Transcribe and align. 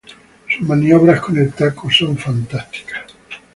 Sus 0.49 0.67
maniobras 0.67 1.21
con 1.21 1.37
el 1.37 1.53
taco 1.53 1.91
son 1.91 2.17
fantásticas. 2.17 3.03